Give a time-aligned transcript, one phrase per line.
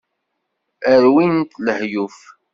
[1.03, 2.17] Rwin-t lehyuf.